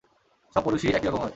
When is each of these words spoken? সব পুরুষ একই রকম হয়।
সব 0.55 0.61
পুরুষ 0.63 0.81
একই 0.89 1.07
রকম 1.07 1.19
হয়। 1.19 1.29